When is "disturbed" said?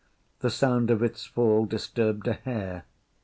1.67-2.25